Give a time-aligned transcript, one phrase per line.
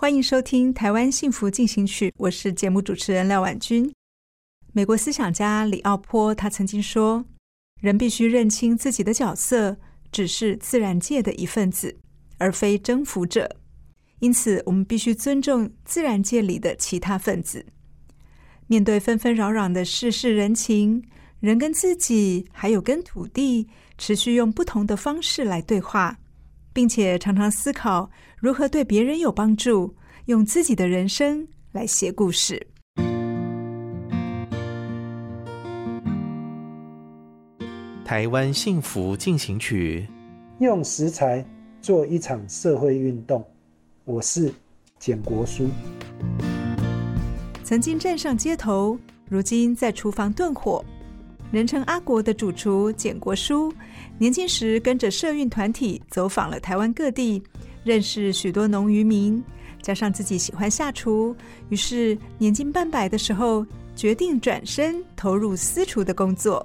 [0.00, 3.92] 欢迎收听《台湾幸福进行曲》，我是节目主持人廖婉君。
[4.72, 7.22] 美国思想家李奥波他曾经说
[7.82, 9.76] ：“人必须认清自己的角色，
[10.10, 11.94] 只是自然界的一份子，
[12.38, 13.58] 而非征服者。
[14.20, 17.66] 因此，我们必须尊重自然界里的其他分子。
[18.68, 21.04] 面对纷纷扰扰的世事人情，
[21.40, 26.16] 人跟自己，还有跟土地，持续用不同的方式来对话。”
[26.72, 29.94] 并且常常思考如何对别人有帮助，
[30.26, 32.66] 用自己的人生来写故事。
[38.04, 40.08] 台湾幸福进行曲，
[40.58, 41.44] 用食材
[41.80, 43.44] 做一场社会运动。
[44.04, 44.52] 我是
[44.98, 45.68] 简国书，
[47.62, 48.98] 曾经站上街头，
[49.28, 50.84] 如今在厨房炖火。
[51.50, 53.72] 人称阿国的主厨简国书，
[54.18, 57.42] 年轻时跟着社运团体走访了台湾各地，
[57.82, 59.42] 认识许多农渔民，
[59.82, 61.34] 加上自己喜欢下厨，
[61.68, 66.64] 于是年近半百的时候，决定转身投入私厨的工作。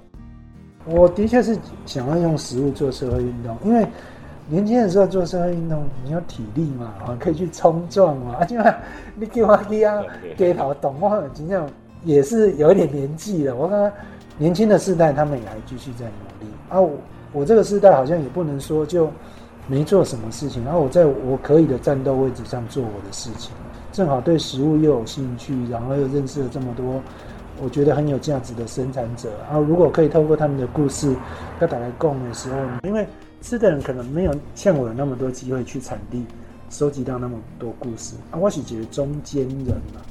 [0.84, 3.84] 我的确是想要用食物做社会运动，因为
[4.48, 8.56] 年轻的时候做社会运动，你有体力嘛，啊，可以去冲撞嘛，啊，就
[9.16, 10.00] 你给我给啊，
[10.36, 11.60] 给跑懂我，今天
[12.04, 13.90] 也是有一点年纪了，我刚刚。
[14.38, 16.78] 年轻的世代，他们也还继续在努力啊！
[16.78, 16.90] 我
[17.32, 19.10] 我这个世代好像也不能说就
[19.66, 23.52] 没做什么事情，然后我在我可以的战斗位置上做我的事情，
[23.92, 27.00] 正好对食物又有兴趣，然后又认识了这么多
[27.62, 29.56] 我觉得很有价值的生产者啊！
[29.58, 31.16] 如果可以透过他们的故事
[31.60, 33.06] 要打开供的时候，因为
[33.40, 36.26] 吃的人可能没有像我有那么多机会去产地
[36.68, 38.36] 收集到那么多故事啊！
[38.38, 40.02] 我是觉得中间人嘛，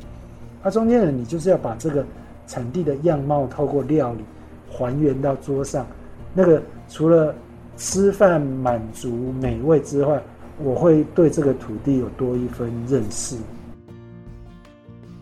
[0.63, 2.03] 啊，中间人你就是要把这个。
[2.47, 4.23] 产地的样貌透过料理
[4.69, 5.85] 还原到桌上，
[6.33, 7.33] 那个除了
[7.75, 10.21] 吃饭满足美味之外，
[10.63, 13.37] 我会对这个土地有多一分认识。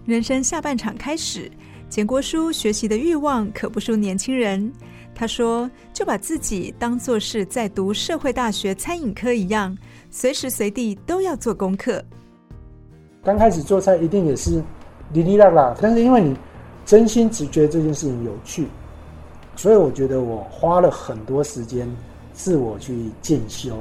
[0.05, 1.49] 人生下半场开始，
[1.87, 4.71] 简国书学习的欲望可不输年轻人。
[5.15, 9.77] 他说：“就把自己当做是在读社会大学餐饮科一样，
[10.09, 12.03] 随时随地都要做功课。
[13.23, 14.61] 刚开始做菜一定也是
[15.13, 16.35] 哩哩啦啦，但是因为你。”
[16.85, 18.67] 真心只觉得这件事情有趣，
[19.55, 21.89] 所以我觉得我花了很多时间
[22.33, 23.75] 自我去进修。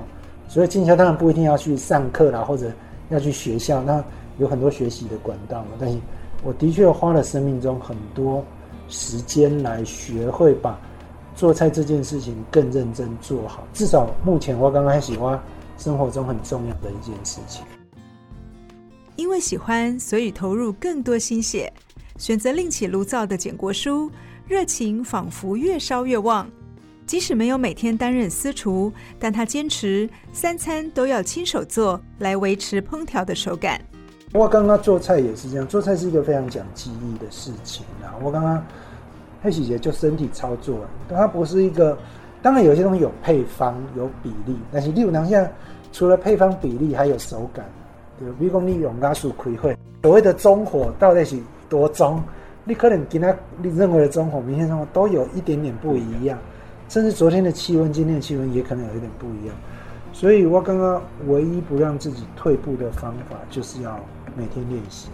[0.48, 2.70] 所以进修当然不一定要去上课啦，或者
[3.08, 4.04] 要去学校，那
[4.38, 5.68] 有很多学习的管道嘛。
[5.80, 5.98] 但是
[6.44, 8.44] 我的确花了生命中很多
[8.88, 10.78] 时间来学会把
[11.34, 13.66] 做菜这件事情更认真做好。
[13.72, 15.40] 至少目前我刚刚喜欢
[15.78, 17.64] 生活中很重要的一件事情。
[19.16, 21.72] 因为喜欢，所以投入更多心血。
[22.18, 24.10] 选择另起炉灶的简国书，
[24.46, 26.48] 热情仿佛越烧越旺。
[27.04, 33.80] 即使没有每天担任私厨，但他坚持三餐都要亲手做，来维持烹调的手感。
[34.32, 38.14] 我刚刚做菜也是这样，做菜是一个非常讲技艺的事情啊。
[38.22, 38.64] 我刚刚
[39.42, 41.98] 黑喜姐就身体操作，但它不是一个。
[42.40, 45.52] 当然有些东西有配方、有比例，但是例如现在
[45.92, 47.64] 除了配方比例，还有手感。
[48.18, 51.36] 对，比如说你用加速开会，所谓的中火到底是？
[51.72, 52.22] 多中，
[52.64, 56.38] 你可能跟他你认为的中火、明天中火都有一点点不一样，
[56.86, 59.56] 甚至昨天的气温、今天的气温也可能有一点不一样。
[60.12, 63.98] 所以我刚刚唯一不让自己退步的方法，就是要
[64.36, 65.08] 每天练习。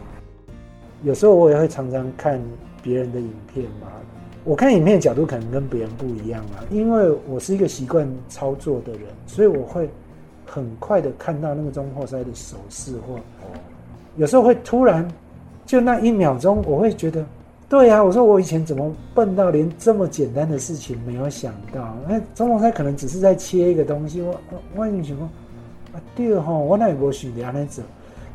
[1.05, 2.43] 有时候我也会常常看
[2.82, 3.87] 别人的影片嘛，
[4.43, 9.88] 我看影片的角度可能跟别人不一样啊，因为我是一个习惯操作的人，所以我会
[10.44, 13.14] 很快的看到那个中火塞的手势，或
[14.16, 15.08] 有时候会突然。
[15.69, 17.23] 就那一秒钟，我会觉得，
[17.69, 21.94] 对呀、啊，我说我以前怎么笨到连这么简单的事情没有想到？
[22.09, 24.35] 那中火塞可能只是在切一个东西，我
[24.75, 25.29] 我以前说
[25.93, 27.82] 啊对哈，我那也不许这样子，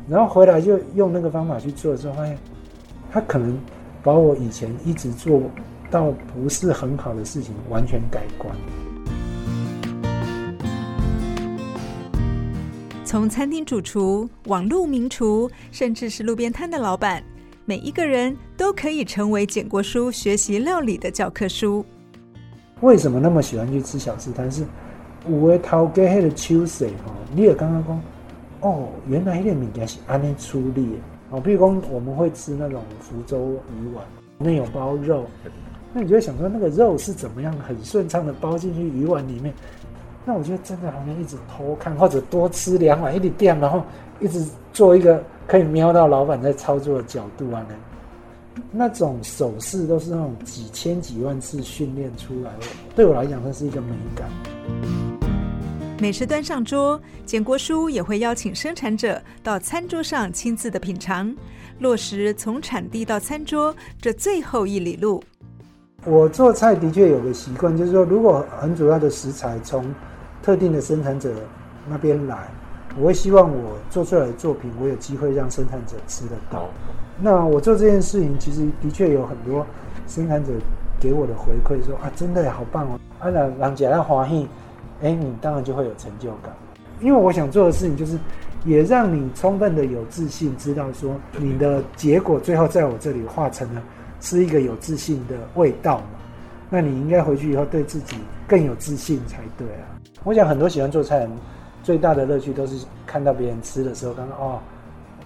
[0.08, 2.38] 然后回来就用那个方法去做的时候，发现
[3.10, 3.58] 他可能
[4.00, 5.42] 把我以前一直做
[5.90, 8.54] 到不是很好的事情完全改观。
[13.14, 17.22] 从餐厅主厨、网路名厨，甚至是路边摊的老板，
[17.64, 21.86] 每一个人都可以成为简国书学习料理的教科书。
[22.80, 24.50] 为什么那么喜欢去吃小吃摊？
[24.50, 24.64] 是
[25.28, 28.02] 五位头家迄个手势哈，你也刚刚讲。
[28.62, 30.96] 哦，原来那个物件是安尼处理的
[31.30, 31.40] 哦。
[31.40, 34.04] 比如说我们会吃那种福州鱼丸，
[34.38, 35.24] 内有包肉，
[35.92, 39.54] 那你就会想说那个肉是怎么样很顺畅的包进去鱼丸里面？
[40.24, 43.82] 那我觉得真的好像一直偷看，或者多吃两碗一点点，然后
[44.20, 47.74] 一直做一个可以瞄到老板在操作的角度啊，那
[48.70, 52.66] 那种手势都是那种几千几万次训练出来的，
[52.96, 54.28] 对我来讲，那是一个美感。
[56.00, 61.34] 美食端上桌，简国书也会邀请生产者到餐桌上亲自的品尝，
[61.78, 65.22] 落实从产地到餐桌这最后一里路。
[66.04, 69.84] 我做菜的确有个习惯，就是说，如果很主要的食材从
[70.44, 71.32] 特定的生产者
[71.88, 72.36] 那边来，
[72.98, 76.68] 我会希望我做出来的作品，我有机会让生产者吃得到。
[77.18, 79.64] 那我做这件事情，其实的确有很多
[80.06, 80.52] 生产者
[81.00, 84.46] 给我的回馈，说啊，真的好棒哦，啊，让让家人欢喜。
[85.00, 86.54] 哎，你当然就会有成就感，
[87.00, 88.18] 因为我想做的事情就是，
[88.66, 93.82] 也让你充分的有自信，知道说你的结果最后在我这里化成了
[94.20, 96.04] 是一个有自信的味道嘛。
[96.68, 99.93] 那你应该回去以后对自己更有自信才对啊。
[100.24, 101.30] 我想很多喜欢做菜人
[101.82, 104.58] 最大的乐趣都是看到别人吃的时候，刚刚哦，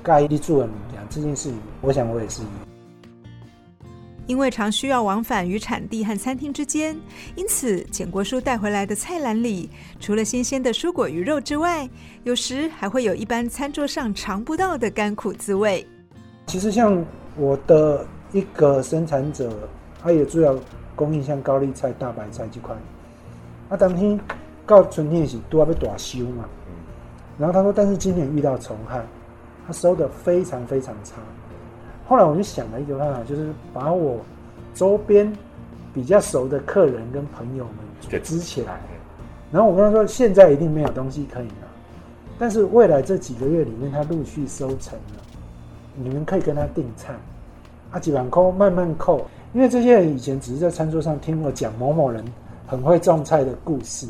[0.02, 2.54] 盖一做了你讲这件事情，我想我也是一样。
[4.26, 6.98] 因为常需要往返于产地和餐厅之间，
[7.36, 11.88] 因此简国书带回来的菜篮里，除了新鲜的蔬果鱼肉之外，
[12.24, 15.86] 有时还会有一般餐桌上尝不到的甘苦滋味。
[16.46, 17.02] 其实像
[17.36, 19.48] 我的一个生产者，
[20.02, 20.58] 他也主要
[20.96, 22.74] 供应像高丽菜、大白菜这块。
[23.68, 24.18] 啊，当天
[24.68, 26.44] 到春天时都要被大修嘛，
[27.38, 29.02] 然后他说，但是今年遇到虫害，
[29.66, 31.14] 他收的非常非常差。
[32.06, 34.18] 后来我就想了一个办法，就是把我
[34.74, 35.32] 周边
[35.94, 38.78] 比较熟的客人跟朋友们组织起来，
[39.50, 41.66] 然后我跟他说，现在一定没有东西可以拿，
[42.38, 45.22] 但是未来这几个月里面，他陆续收成了，
[45.94, 47.14] 你们可以跟他订菜，
[47.90, 52.24] 啊，几万扣慢慢扣，因为这些人以前只是在餐桌上听我讲某某人
[52.66, 54.06] 很会种菜的故事，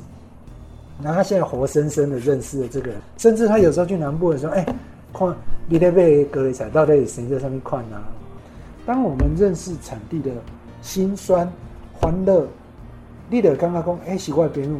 [1.02, 4.66] 然后他现在活生生的认识了这个人，甚至他有时候去南部的时候，哎。
[5.10, 5.34] 看
[5.66, 7.98] 你在买高丽菜到底谁在上面看呢？
[8.84, 10.30] 当我们认识产地的
[10.82, 11.50] 辛酸、
[11.94, 12.46] 欢乐，
[13.30, 14.78] 你得刚刚讲哎，习惯别人。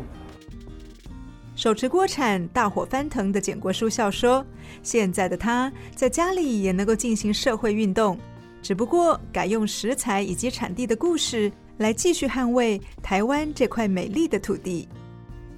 [1.56, 4.44] 手持锅铲，大火翻腾的简国书笑说
[4.85, 8.17] ：“现在的他在家里也能够进行社会运动，
[8.61, 14.87] 只不过改用食材以及产地的故事来继续捍卫台湾这块美丽的土地。”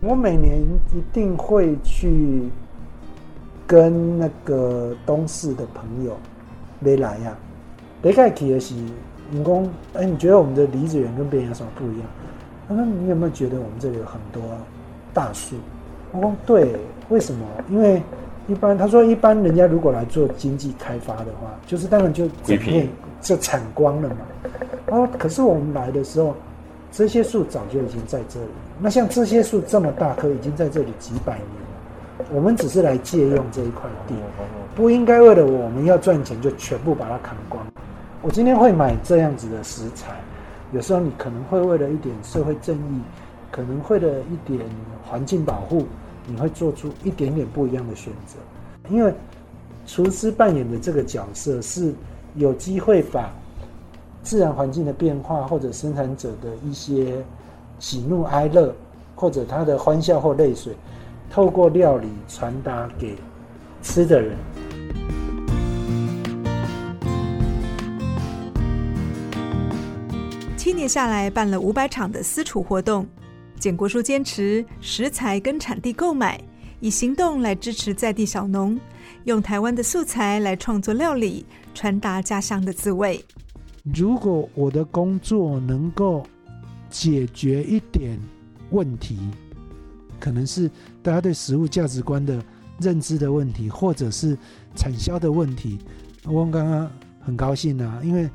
[0.00, 2.48] 我每年一定会去。
[3.66, 6.16] 跟那个东市的朋友
[6.80, 7.38] 没来呀、啊，
[8.02, 8.74] 别盖提的是
[9.30, 12.08] 员工，哎，你觉得我们的离子园跟别人有什么不一样？
[12.68, 14.42] 他说你有没有觉得我们这里有很多
[15.14, 15.54] 大树？
[16.10, 16.74] 我说对，
[17.10, 17.46] 为什么？
[17.70, 18.02] 因为
[18.48, 22.88] 一般他说一般人家如果来做经济开发的话，就是当然就整片
[23.20, 24.16] 就铲光了嘛。
[24.84, 26.34] 他说可是我们来的时候，
[26.92, 28.46] 这些树早就已经在这里。
[28.80, 32.26] 那像这些树这么大棵，已经在这里几百年了。
[32.32, 34.14] 我们只是来借用这一块地，
[34.74, 37.64] 不应该为了我们要赚钱就全部把它砍光。
[38.22, 40.20] 我今天会买这样子的食材，
[40.72, 43.00] 有时候你可能会为了一点社会正义，
[43.50, 44.60] 可能会了一点
[45.02, 45.86] 环境保护，
[46.26, 48.36] 你会做出一点点不一样的选择。
[48.90, 49.12] 因为
[49.86, 51.94] 厨师扮演的这个角色是
[52.34, 53.32] 有机会把
[54.22, 57.24] 自然环境的变化，或者生产者的一些
[57.78, 58.74] 喜怒哀乐，
[59.14, 60.74] 或者他的欢笑或泪水。
[61.30, 63.16] 透过料理传达给
[63.82, 64.36] 吃的人。
[70.56, 73.06] 七年下来，办了五百场的私厨活动。
[73.58, 76.40] 简国书坚持食材跟产地购买，
[76.80, 78.78] 以行动来支持在地小农，
[79.24, 83.24] 用台湾的素材来创作料理，传达家乡的滋味。
[83.84, 86.26] 如果我的工作能够
[86.90, 88.18] 解决一点
[88.70, 89.18] 问题。
[90.18, 90.70] 可能是
[91.02, 92.44] 大家对食物价值观的
[92.78, 94.36] 认知的问题，或者是
[94.76, 95.78] 产销的问题。
[96.26, 98.28] 我刚刚很高兴啊，因为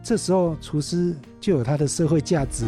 [0.00, 2.66] 这时候厨师就有他的社会价值。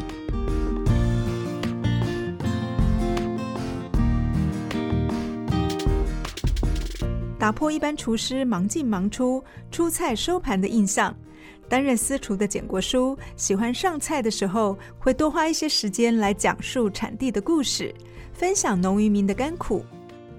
[7.38, 9.40] 打破一般厨师忙进忙出、
[9.71, 11.14] 出菜收盘的印象。
[11.68, 17.92] 担任私厨的简国书喜欢上菜的时候，会多花一些时间来讲述产地的故事，
[18.32, 19.85] 分享农渔民的甘苦。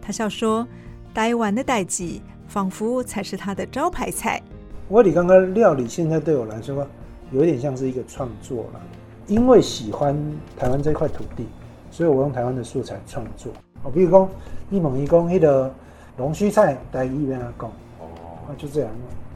[0.01, 0.65] 他笑说
[1.13, 4.41] ：“台湾的代志，仿佛才是他的招牌菜。”
[4.87, 6.87] 我你刚刚料理现在对我来说，
[7.31, 8.81] 有点像是一个创作了，
[9.27, 10.15] 因为喜欢
[10.55, 11.45] 台湾这块土地，
[11.91, 13.51] 所以我用台湾的素材创作。
[13.83, 14.29] 哦，比如说
[14.71, 15.69] 一猛一公那个
[16.15, 17.69] 龙须菜，在一边来讲，
[17.99, 18.89] 哦，就这样，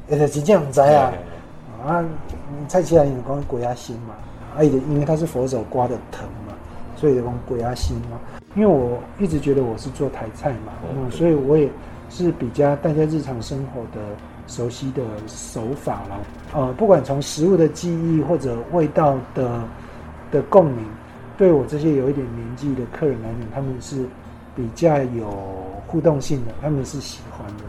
[0.10, 1.12] 也是真正不知啊。
[1.86, 2.06] 啊，
[2.68, 4.14] 菜起来你讲鬼压心嘛，
[4.56, 6.54] 啊，因为它是佛手刮的藤嘛，
[6.96, 8.20] 所以就讲鬼压心嘛。
[8.56, 11.70] 因为我一直觉得我是做台菜嘛，嗯，所以我也
[12.10, 14.06] 是比较大家日常生活的
[14.46, 16.20] 熟悉的手法啦。
[16.54, 19.64] 呃，不管从食物的记忆或者味道的
[20.32, 20.86] 的共鸣，
[21.38, 24.06] 对我这些有一点年纪的客人来讲，他们是
[24.54, 25.30] 比较有
[25.88, 27.64] 互动性的，他们是喜欢的。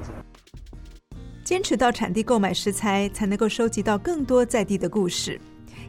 [1.52, 5.38] 坚持到产地购买食材，才能够收集到更多在地的故事。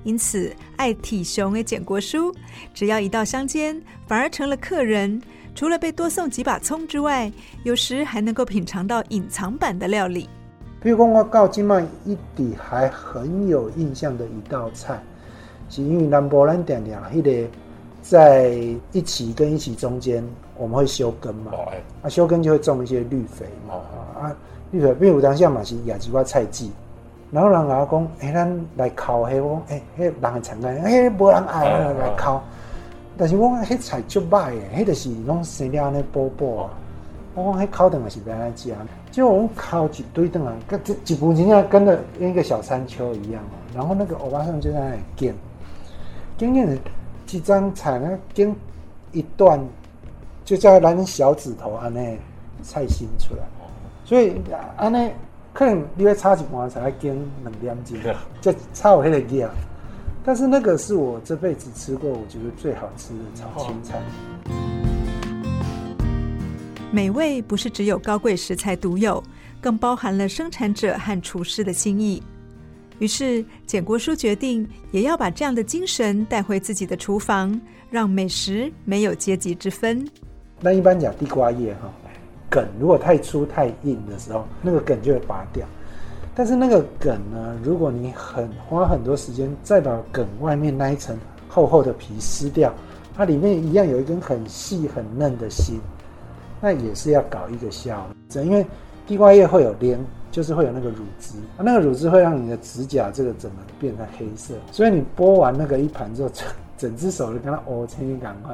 [0.03, 2.36] 因此，爱体熊的简国书，
[2.74, 5.22] 只要一到乡间，反而成了客人。
[5.55, 7.32] 除了被多送几把葱之外，
[7.63, 10.27] 有时还能够品尝到隐藏版的料理。
[10.82, 15.01] 比如讲，我到今麦一底还很有印象的一道菜，
[15.70, 17.50] 是因为南波兰点点迄个
[18.01, 18.50] 在
[18.91, 20.22] 一起跟一起中间，
[20.58, 21.53] 我们会休耕嘛，
[22.01, 23.75] 啊，休耕就会种一些绿肥嘛，
[24.20, 24.36] 啊。
[24.74, 26.68] 比如有当下嘛是野几块菜籽，
[27.32, 32.42] 然后人老讲，哎、欸，咱来烤黑我，哎、欸，迄人会承认，哎，无人爱来烤。
[33.15, 36.70] 但是我讲迄菜足歹诶，迄就是拢生了安尼薄薄啊。
[37.36, 38.74] 我讲迄烤等也是别来食，
[39.12, 43.51] 就我们烤一堆等啊，跟这几步真正跟着一个小山丘一样嘛。
[43.75, 45.36] 然后那个欧巴桑就在那里煎，
[46.38, 46.77] 煎煎的
[47.25, 48.56] 几张菜呢，煎
[49.12, 49.60] 一段
[50.44, 52.18] 就叫来根小指头安尼
[52.63, 53.44] 菜心出来。
[54.13, 54.32] 所以
[54.77, 55.10] 安尼
[55.51, 57.17] 可能你要差一半才煎
[57.63, 59.50] 两点钟，就差有迄个价。
[60.24, 64.00] 但是那个是我这辈子吃过我觉得最好吃的炒青菜。
[66.91, 69.24] 美味不是只有高贵食材独有，
[69.60, 72.22] 更包含了生产者和厨师的心意。
[73.00, 80.08] 于是简国书决定也要把这样的精神带回自己的厨房，让美食没有阶级之分。
[80.62, 81.91] 那一般讲地瓜叶哈。
[82.53, 85.65] 梗如果太粗太硬的时候，那个梗就会拔掉。
[86.36, 91.17] 但是那个梗呢，如果你很花很多时间再把梗外面那一层
[91.50, 92.72] 厚厚的皮撕掉，
[93.15, 95.81] 它里面一样有一根很细很嫩的心，
[96.62, 98.05] 那也是要搞一个效。
[98.36, 98.63] 因为
[99.07, 104.53] 地瓜叶会有黏，就是会有那个乳汁，那个乳汁会让你的指甲这个整个变成黑色。
[104.72, 108.50] 所以你剥完那个一盘之后，整整只手就跟它哦，轻轻感觉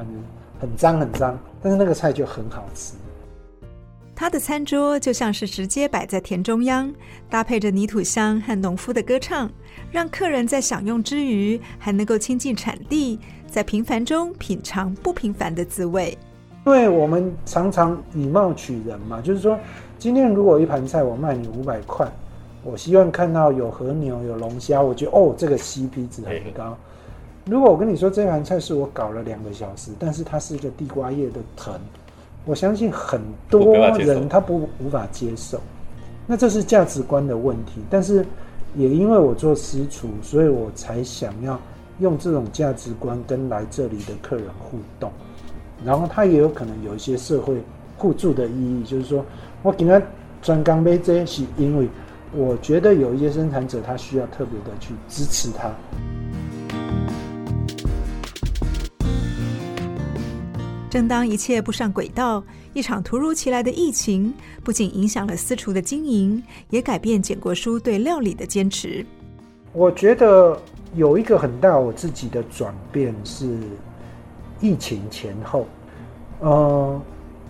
[0.58, 2.94] 很脏很脏，但是那个菜就很好吃。
[4.20, 6.92] 他的餐桌就像是直接摆在田中央，
[7.30, 9.50] 搭配着泥土香和农夫的歌唱，
[9.90, 16.18] 让客人在享用之余，还能够亲近产地，在平凡中品尝不平凡的滋味。
[16.66, 19.58] 因为我们常常以貌取人嘛，就是说，
[19.98, 22.06] 今天如果一盘菜我卖你五百块，
[22.62, 26.76] 我希望看到有和牛、有龙虾，我觉得哦，这个 CP 值很高。
[27.46, 31.72] 如果我跟你说这盘菜是我搞了两个小时，但是它是一个地瓜叶的藤。
[32.44, 35.60] 我相信很多人他不无法接受，
[36.26, 37.82] 那这是价值观的问题。
[37.90, 38.24] 但是
[38.74, 41.60] 也因为我做私厨，所以我才想要
[41.98, 45.12] 用这种价值观跟来这里的客人互动。
[45.84, 47.56] 然后他也有可能有一些社会
[47.96, 49.24] 互助的意义，就是说
[49.62, 50.00] 我给他
[50.40, 51.88] 专缸杯这些，是因为
[52.32, 55.70] 我觉得有一些生产者他需要特别的去支持他。
[60.90, 62.42] 正当一切步上轨道，
[62.72, 69.06] 一场突如其来的疫情不仅影响了私厨的经营，也改变简国书对料理的坚持。
[69.72, 70.60] 我觉得
[70.96, 73.56] 有一个很大我自己的转变是
[74.60, 75.64] 疫情前后。
[76.40, 77.00] 呃，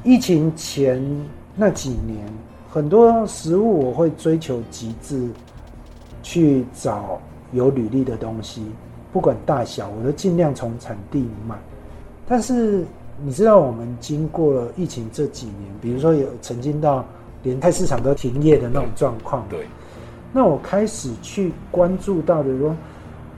[0.05, 1.03] 疫情前
[1.57, 2.19] 那几年，
[2.69, 5.31] 很多食物我会追求极致，
[6.23, 7.19] 去找
[7.53, 8.67] 有履历的东西，
[9.15, 11.59] 不管大小，我都尽量从产地买。
[12.29, 12.85] 但是
[13.23, 17.05] 你知道我们经过了疫情这几年，比如说有曾经到
[17.43, 19.45] 连菜市场都停业的那种状况。
[19.49, 19.67] 对。
[20.33, 22.75] 那我开始去关注到的说，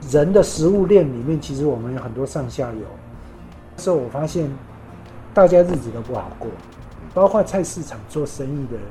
[0.09, 2.85] 人的食物链里面，其实我们有很多上下游。
[3.75, 4.49] 那时候我发现，
[5.33, 6.49] 大家日子都不好过，
[7.13, 8.83] 包括菜市场做生意的人，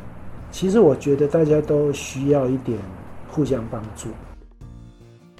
[0.50, 2.78] 其实我觉得大家都需要一点
[3.30, 4.08] 互相帮助。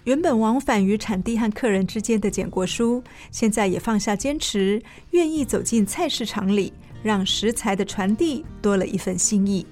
[0.04, 6.72] 原本往返于产地和客人之间的简国书，现在也放下坚持，愿意走进菜市场里，
[7.04, 9.64] 让食材的传递多了一份心意。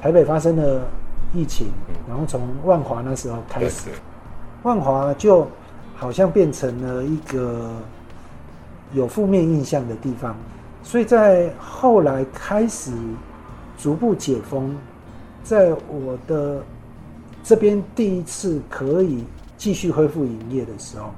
[0.00, 0.88] 台北发生了
[1.34, 1.66] 疫情，
[2.08, 3.90] 然后从万华那时候开始，
[4.62, 5.46] 万华就
[5.94, 7.70] 好像变成了一个
[8.94, 10.34] 有负面印象的地方，
[10.82, 12.90] 所以在后来开始
[13.76, 14.74] 逐步解封，
[15.44, 16.64] 在我的
[17.44, 19.24] 这边第一次可以
[19.58, 21.10] 继续恢复营业的时候，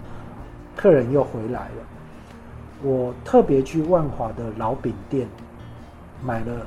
[0.75, 2.83] 客人又回来了。
[2.83, 5.29] 我特别去万华的老饼店
[6.25, 6.67] 买了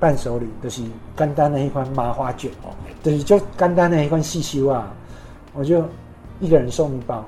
[0.00, 0.82] 伴手礼，就是
[1.14, 2.50] 干单的一款麻花卷，
[3.02, 4.90] 就是就干单的一款细细袜，
[5.52, 5.84] 我就
[6.40, 7.22] 一个人送一包，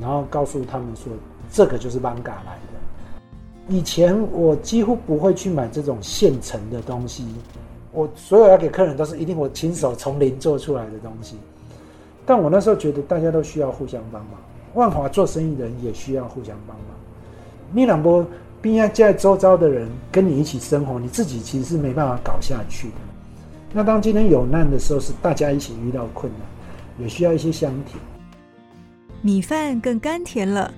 [0.00, 1.12] 然后告诉他们说，
[1.52, 3.68] 这个就是艋舺来的。
[3.68, 7.26] 以前我几乎不会去买这种现成的东西，
[7.92, 11.36] 我所有要给客人都是一定我亲手从零做出来的东西。
[12.28, 14.34] 但我那时候觉得大家都需要互相帮忙，
[14.74, 16.86] 万华做生意的人也需要互相帮忙。
[17.72, 18.22] 你两波
[18.60, 22.94] 边要，在周遭的人跟你一起生活，你自己其实是没办法搞下去的。
[23.72, 26.42] 那当今天有难的时候，是大家一起遇到困难，
[27.02, 27.98] 也需要一些香甜。
[29.22, 30.70] 米饭更甘甜了，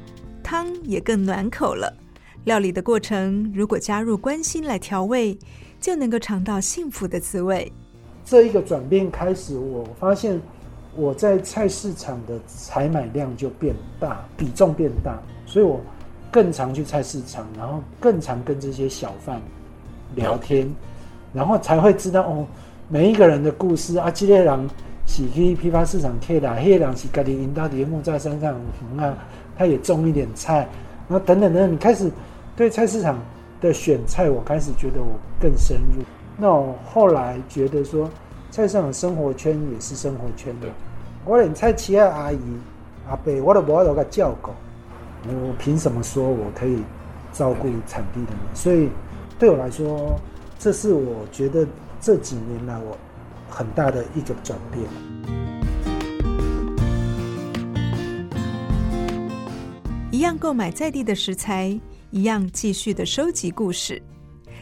[0.45, 1.93] 汤也更暖口了。
[2.45, 5.37] 料理的过程，如果加入关心来调味，
[5.81, 7.73] 就能够尝到幸福的滋味。
[8.25, 10.41] 这一个转变开始，我发现
[10.95, 15.81] 我在菜市场的采买量就变大，比重变大，所以我。
[16.33, 19.43] 更常去菜市场，然后更常跟这些小贩
[20.15, 20.73] 聊天，
[21.33, 22.47] 然后才会知道哦，
[22.87, 24.09] 每一个人的故事啊。
[24.13, 24.71] 这个人
[25.05, 28.55] 喜去批发市场去的，那个人是家里引导的木在山上
[28.97, 29.19] 啊，
[29.59, 30.69] 他也种一点菜，
[31.09, 31.73] 然后等等等等。
[31.73, 32.09] 你开始
[32.55, 33.19] 对菜市场
[33.61, 36.05] 的选菜，我开始觉得我更深入。
[36.37, 38.09] 那我后来觉得说，
[38.51, 40.67] 菜市场生活圈也是生活圈的。
[41.25, 42.39] 我连菜市的阿姨
[43.09, 44.53] 阿伯，我都无法度个叫狗。
[45.29, 46.79] 我凭什么说我可以
[47.33, 48.41] 照顾产地的人？
[48.55, 48.89] 所以
[49.39, 50.19] 对我来说，
[50.59, 51.65] 这是我觉得
[52.01, 52.99] 这几年来我
[53.49, 54.85] 很大的一个转变。
[60.11, 61.79] 一样购买在地的食材，
[62.11, 64.03] 一样继续的收集故事。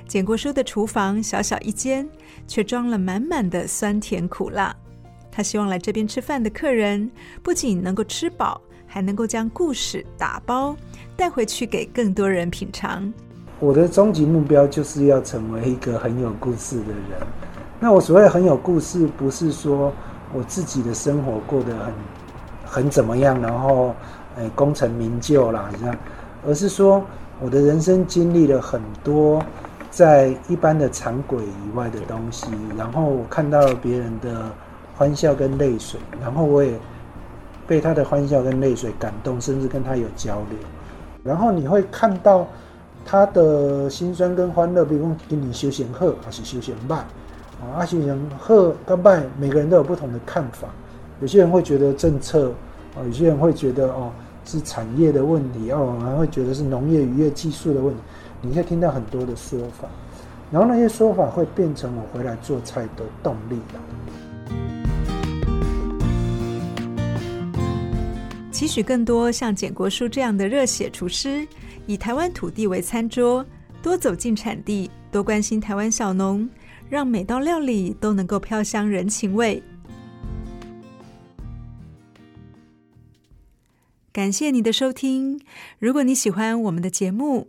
[0.08, 2.08] 简国书的厨房小小一间，
[2.46, 4.74] 却装了满满的酸甜苦辣。
[5.30, 7.08] 他希望来这边吃饭的客人，
[7.42, 8.60] 不仅能够吃饱。
[8.90, 10.74] 还能够将故事打包
[11.14, 13.12] 带回去给更多人品尝。
[13.60, 17.20] 我的终极目标就是要成为一个很有故事的人。
[17.78, 19.92] 那我所谓很有故事，不是说
[20.32, 21.94] 我自己的生活过得很
[22.64, 23.94] 很怎么样，然后
[24.38, 25.94] 诶功成名就啦这样，
[26.46, 27.04] 而是说
[27.42, 29.44] 我的人生经历了很多
[29.90, 32.46] 在一般的常轨以外的东西，
[32.76, 34.50] 然后我看到别人的
[34.96, 36.72] 欢笑跟泪水，然后我也。
[37.68, 40.58] 被他的欢笑跟泪水感动，甚至跟他有交流，
[41.22, 42.48] 然后你会看到
[43.04, 46.96] 他的心酸跟欢乐，比如跟你休闲贺还是休闲拜
[47.60, 47.84] 啊？
[47.84, 50.68] 休闲贺跟拜，每个人都有不同的看法。
[51.20, 52.48] 有些人会觉得政策
[52.96, 54.10] 啊，有些人会觉得哦
[54.46, 58.00] 是产业的问题哦，还会觉得是农业渔业技术的问题。
[58.40, 59.88] 你会听到很多的说法，
[60.50, 63.58] 然后那些说法会变成我回来做菜的动力。
[68.52, 71.46] 期许更多像简国书这样的热血厨师，
[71.86, 73.44] 以台湾土地为餐桌，
[73.82, 76.48] 多走进产地，多关心台湾小农，
[76.88, 79.62] 让每道料理都能够飘香人情味。
[84.12, 85.40] 感谢你的收听，
[85.78, 87.48] 如果你喜欢我们的节目，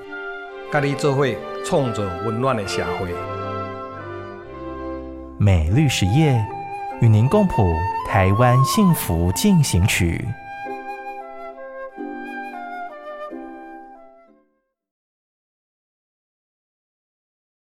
[0.71, 3.13] 咖喱做会创造温暖的社会。
[5.37, 6.41] 美律实业
[7.01, 7.75] 与您共谱
[8.07, 10.25] 台湾幸福进行曲。